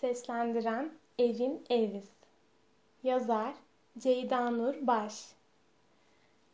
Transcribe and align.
Seslendiren 0.00 0.92
Evin 1.18 1.64
Eviz 1.70 2.08
Yazar 3.02 3.54
Ceyda 3.98 4.50
Nur 4.50 4.86
Baş 4.86 5.24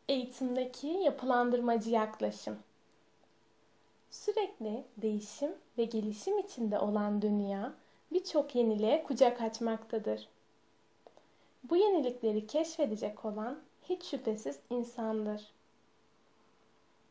Eğitimdeki 0.09 0.87
yapılandırmacı 0.87 1.91
yaklaşım 1.91 2.59
Sürekli 4.11 4.85
değişim 4.97 5.55
ve 5.79 5.85
gelişim 5.85 6.39
içinde 6.39 6.79
olan 6.79 7.23
dünya 7.23 7.73
birçok 8.13 8.55
yeniliğe 8.55 9.03
kucak 9.03 9.41
açmaktadır. 9.41 10.29
Bu 11.65 11.77
yenilikleri 11.77 12.47
keşfedecek 12.47 13.25
olan 13.25 13.59
hiç 13.83 14.05
şüphesiz 14.05 14.59
insandır. 14.71 15.53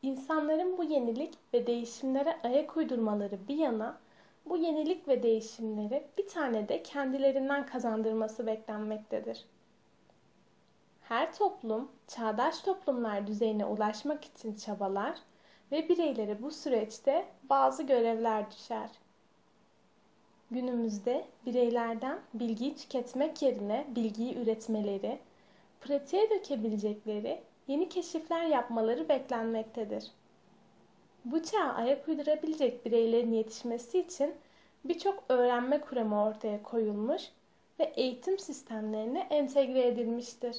İnsanların 0.02 0.78
bu 0.78 0.84
yenilik 0.84 1.34
ve 1.54 1.68
değişimlere 1.68 2.40
ayak 2.44 2.78
uydurmaları 2.78 3.48
bir 3.48 3.56
yana 3.56 3.98
bu 4.46 4.58
yenilik 4.58 5.08
ve 5.08 5.24
değişimleri 5.24 6.08
bir 6.18 6.28
tane 6.28 6.70
de 6.70 6.84
kendilerinden 6.84 7.66
kazandırması 7.66 8.48
beklenmektedir. 8.48 9.46
Her 11.02 11.34
toplum 11.34 11.92
çağdaş 12.08 12.60
toplumlar 12.60 13.28
düzeyine 13.28 13.66
ulaşmak 13.66 14.26
için 14.26 14.56
çabalar 14.56 15.18
ve 15.72 15.90
bireylere 15.90 16.42
bu 16.42 16.52
süreçte 16.52 17.26
bazı 17.50 17.84
görevler 17.84 18.52
düşer. 18.52 18.90
Günümüzde 20.52 21.26
bireylerden 21.46 22.20
bilgiyi 22.34 22.76
tüketmek 22.76 23.42
yerine 23.42 23.88
bilgiyi 23.96 24.38
üretmeleri, 24.38 25.20
pratiğe 25.82 26.30
dökebilecekleri 26.30 27.42
yeni 27.68 27.90
keşifler 27.90 28.46
yapmaları 28.46 29.10
beklenmektedir. 29.10 30.12
Bu 31.26 31.44
çağa 31.44 31.74
ayak 31.74 32.08
uydurabilecek 32.08 32.86
bireylerin 32.86 33.34
yetişmesi 33.34 34.00
için 34.00 34.36
birçok 34.86 35.24
öğrenme 35.30 35.82
kuramı 35.82 36.24
ortaya 36.24 36.64
koyulmuş 36.64 37.22
ve 37.80 37.84
eğitim 37.84 38.40
sistemlerine 38.40 39.28
entegre 39.30 39.88
edilmiştir. 39.88 40.58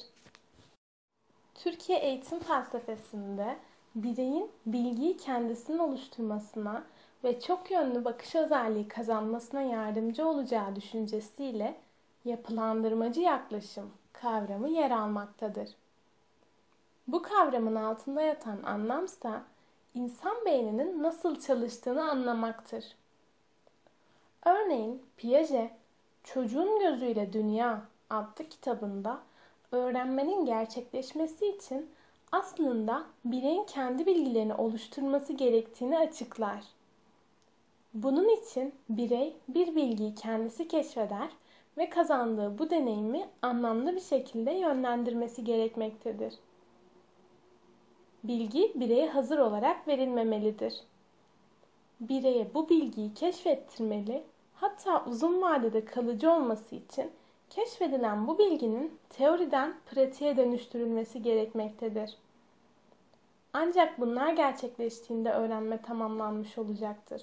Türkiye 1.55 1.99
eğitim 1.99 2.39
felsefesinde 2.39 3.57
bireyin 3.95 4.51
bilgiyi 4.67 5.17
kendisinin 5.17 5.79
oluşturmasına 5.79 6.85
ve 7.25 7.41
çok 7.41 7.71
yönlü 7.71 8.05
bakış 8.05 8.35
özelliği 8.35 8.89
kazanmasına 8.89 9.63
yardımcı 9.63 10.27
olacağı 10.27 10.77
düşüncesiyle 10.77 11.75
yapılandırmacı 12.25 13.21
yaklaşım 13.21 13.91
kavramı 14.13 14.69
yer 14.69 14.91
almaktadır. 14.91 15.69
Bu 17.09 17.23
kavramın 17.23 17.75
altında 17.75 18.23
yatan 18.23 18.63
anlamsa 18.63 19.43
insan 19.95 20.45
beyninin 20.47 21.03
nasıl 21.03 21.41
çalıştığını 21.41 22.11
anlamaktır. 22.11 22.85
Örneğin 24.45 25.03
Piaget, 25.17 25.71
Çocuğun 26.25 26.81
Gözüyle 26.81 27.33
Dünya 27.33 27.83
adlı 28.11 28.49
kitabında 28.49 29.19
öğrenmenin 29.73 30.45
gerçekleşmesi 30.45 31.47
için 31.47 31.91
aslında 32.33 33.05
bireyin 33.25 33.65
kendi 33.65 34.07
bilgilerini 34.07 34.55
oluşturması 34.55 35.33
gerektiğini 35.33 35.99
açıklar. 35.99 36.65
Bunun 37.95 38.29
için 38.29 38.75
birey 38.89 39.37
bir 39.49 39.77
bilgiyi 39.77 40.15
kendisi 40.15 40.69
keşfeder 40.69 41.29
ve 41.79 41.91
kazandığı 41.91 42.59
bu 42.59 42.71
deneyimi 42.71 43.29
anlamlı 43.43 43.95
bir 43.97 44.01
şekilde 44.01 44.51
yönlendirmesi 44.51 45.45
gerekmektedir. 45.45 46.35
Bilgi 48.25 48.73
bireye 48.75 49.11
hazır 49.11 49.39
olarak 49.39 49.89
verilmemelidir. 49.89 50.75
Bireye 52.01 52.55
bu 52.55 52.69
bilgiyi 52.69 53.15
keşfettirmeli, 53.15 54.25
hatta 54.55 55.05
uzun 55.05 55.43
vadede 55.43 55.85
kalıcı 55.85 56.31
olması 56.31 56.75
için 56.75 57.11
keşfedilen 57.51 58.27
bu 58.27 58.39
bilginin 58.39 58.99
teoriden 59.11 59.75
pratiğe 59.87 60.37
dönüştürülmesi 60.37 61.23
gerekmektedir. 61.23 62.17
Ancak 63.53 64.01
bunlar 64.01 64.33
gerçekleştiğinde 64.33 65.33
öğrenme 65.33 65.83
tamamlanmış 65.83 66.59
olacaktır. 66.59 67.23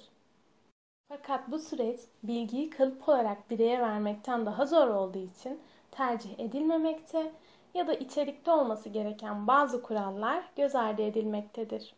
Fakat 1.08 1.50
bu 1.50 1.58
süreç 1.58 2.00
bilgiyi 2.22 2.70
kalıp 2.70 3.08
olarak 3.08 3.50
bireye 3.50 3.80
vermekten 3.80 4.46
daha 4.46 4.66
zor 4.66 4.88
olduğu 4.88 5.18
için 5.18 5.60
tercih 5.90 6.38
edilmemekte 6.38 7.32
ya 7.74 7.86
da 7.86 7.94
içerikte 7.94 8.50
olması 8.50 8.88
gereken 8.88 9.46
bazı 9.46 9.82
kurallar 9.82 10.44
göz 10.56 10.74
ardı 10.74 11.02
edilmektedir. 11.02 11.94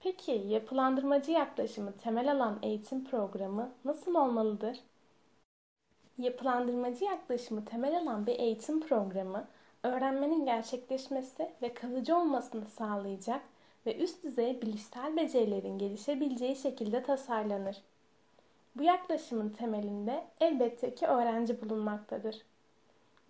Peki 0.00 0.32
yapılandırmacı 0.32 1.32
yaklaşımı 1.32 1.92
temel 1.92 2.32
alan 2.32 2.58
eğitim 2.62 3.04
programı 3.04 3.72
nasıl 3.84 4.14
olmalıdır? 4.14 4.78
Yapılandırmacı 6.18 7.04
yaklaşımı 7.04 7.64
temel 7.64 7.98
alan 7.98 8.26
bir 8.26 8.38
eğitim 8.38 8.80
programı, 8.80 9.48
öğrenmenin 9.82 10.44
gerçekleşmesi 10.44 11.50
ve 11.62 11.74
kalıcı 11.74 12.16
olmasını 12.16 12.66
sağlayacak 12.66 13.40
ve 13.86 13.96
üst 13.96 14.24
düzey 14.24 14.62
bilişsel 14.62 15.16
becerilerin 15.16 15.78
gelişebileceği 15.78 16.56
şekilde 16.56 17.02
tasarlanır. 17.02 17.76
Bu 18.76 18.82
yaklaşımın 18.82 19.48
temelinde 19.48 20.24
elbette 20.40 20.94
ki 20.94 21.06
öğrenci 21.06 21.62
bulunmaktadır. 21.62 22.42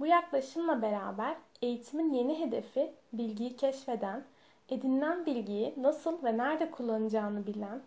Bu 0.02 0.06
yaklaşımla 0.06 0.82
beraber 0.82 1.36
eğitimin 1.62 2.12
yeni 2.12 2.40
hedefi 2.40 2.92
bilgiyi 3.12 3.56
keşfeden, 3.56 4.24
edinilen 4.68 5.26
bilgiyi 5.26 5.74
nasıl 5.76 6.24
ve 6.24 6.38
nerede 6.38 6.70
kullanacağını 6.70 7.46
bilen, 7.46 7.82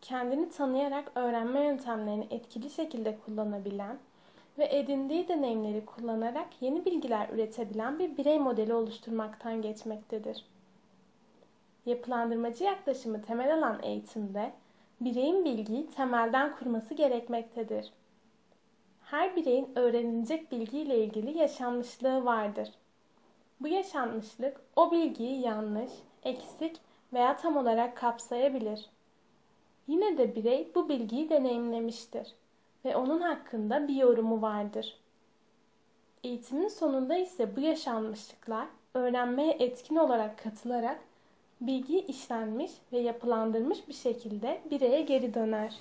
kendini 0.00 0.50
tanıyarak 0.50 1.12
öğrenme 1.14 1.64
yöntemlerini 1.64 2.26
etkili 2.30 2.70
şekilde 2.70 3.18
kullanabilen 3.26 3.98
ve 4.58 4.68
edindiği 4.76 5.28
deneyimleri 5.28 5.86
kullanarak 5.86 6.48
yeni 6.60 6.84
bilgiler 6.84 7.28
üretebilen 7.28 7.98
bir 7.98 8.16
birey 8.16 8.38
modeli 8.38 8.74
oluşturmaktan 8.74 9.62
geçmektedir. 9.62 10.44
Yapılandırmacı 11.86 12.64
yaklaşımı 12.64 13.22
temel 13.22 13.54
alan 13.54 13.78
eğitimde 13.82 14.52
bireyin 15.00 15.44
bilgiyi 15.44 15.90
temelden 15.90 16.56
kurması 16.56 16.94
gerekmektedir. 16.94 17.92
Her 19.10 19.36
bireyin 19.36 19.72
öğrenilecek 19.76 20.52
bilgiyle 20.52 21.04
ilgili 21.04 21.38
yaşanmışlığı 21.38 22.24
vardır. 22.24 22.68
Bu 23.60 23.68
yaşanmışlık 23.68 24.60
o 24.76 24.92
bilgiyi 24.92 25.40
yanlış, 25.40 25.90
eksik 26.22 26.76
veya 27.12 27.36
tam 27.36 27.56
olarak 27.56 27.96
kapsayabilir. 27.96 28.90
Yine 29.86 30.18
de 30.18 30.34
birey 30.34 30.72
bu 30.74 30.88
bilgiyi 30.88 31.30
deneyimlemiştir 31.30 32.34
ve 32.84 32.96
onun 32.96 33.20
hakkında 33.20 33.88
bir 33.88 33.94
yorumu 33.94 34.42
vardır. 34.42 35.00
Eğitimin 36.24 36.68
sonunda 36.68 37.16
ise 37.16 37.56
bu 37.56 37.60
yaşanmışlıklar 37.60 38.66
öğrenmeye 38.94 39.52
etkin 39.52 39.96
olarak 39.96 40.38
katılarak 40.38 41.00
bilgi 41.60 41.98
işlenmiş 41.98 42.72
ve 42.92 42.98
yapılandırmış 42.98 43.88
bir 43.88 43.94
şekilde 43.94 44.60
bireye 44.70 45.02
geri 45.02 45.34
döner. 45.34 45.78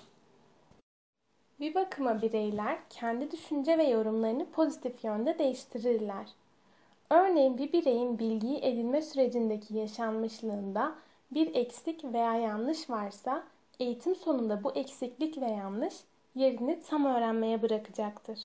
Bir 1.59 1.75
bakıma 1.75 2.21
bireyler 2.21 2.77
kendi 2.89 3.31
düşünce 3.31 3.77
ve 3.77 3.83
yorumlarını 3.83 4.45
pozitif 4.45 5.03
yönde 5.03 5.39
değiştirirler. 5.39 6.29
Örneğin 7.09 7.57
bir 7.57 7.73
bireyin 7.73 8.19
bilgiyi 8.19 8.59
edinme 8.59 9.01
sürecindeki 9.01 9.77
yaşanmışlığında 9.77 10.95
bir 11.31 11.55
eksik 11.55 12.03
veya 12.03 12.35
yanlış 12.35 12.89
varsa 12.89 13.43
eğitim 13.79 14.15
sonunda 14.15 14.63
bu 14.63 14.71
eksiklik 14.71 15.41
ve 15.41 15.51
yanlış 15.51 15.93
yerini 16.35 16.81
tam 16.81 17.05
öğrenmeye 17.05 17.61
bırakacaktır. 17.61 18.41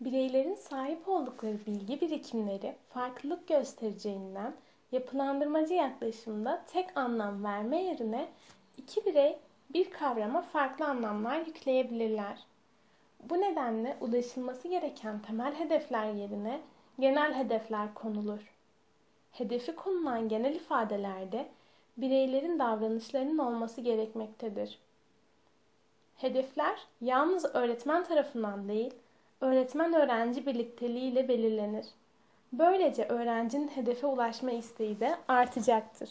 Bireylerin 0.00 0.54
sahip 0.54 1.08
oldukları 1.08 1.58
bilgi 1.66 2.00
birikimleri 2.00 2.74
farklılık 2.88 3.48
göstereceğinden 3.48 4.54
yapılandırmacı 4.92 5.74
yaklaşımda 5.74 6.64
tek 6.66 6.96
anlam 6.96 7.44
verme 7.44 7.82
yerine 7.82 8.28
iki 8.76 9.06
birey 9.06 9.38
bir 9.70 9.90
kavrama 9.90 10.42
farklı 10.42 10.86
anlamlar 10.86 11.38
yükleyebilirler. 11.38 12.38
Bu 13.22 13.40
nedenle 13.40 13.96
ulaşılması 14.00 14.68
gereken 14.68 15.18
temel 15.18 15.54
hedefler 15.54 16.12
yerine 16.12 16.60
genel 16.98 17.34
hedefler 17.34 17.94
konulur. 17.94 18.40
Hedefi 19.32 19.76
konulan 19.76 20.28
genel 20.28 20.54
ifadelerde 20.54 21.48
bireylerin 21.96 22.58
davranışlarının 22.58 23.38
olması 23.38 23.80
gerekmektedir. 23.80 24.78
Hedefler 26.16 26.86
yalnız 27.00 27.54
öğretmen 27.54 28.04
tarafından 28.04 28.68
değil, 28.68 28.94
öğretmen-öğrenci 29.40 30.46
birlikteliğiyle 30.46 31.28
belirlenir. 31.28 31.86
Böylece 32.52 33.04
öğrencinin 33.04 33.68
hedefe 33.68 34.06
ulaşma 34.06 34.50
isteği 34.50 35.00
de 35.00 35.16
artacaktır. 35.28 36.10